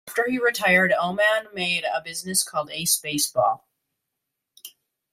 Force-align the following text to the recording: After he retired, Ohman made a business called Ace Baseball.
After 0.07 0.27
he 0.27 0.39
retired, 0.39 0.91
Ohman 0.93 1.53
made 1.53 1.83
a 1.83 2.01
business 2.01 2.41
called 2.41 2.71
Ace 2.71 2.97
Baseball. 2.97 3.67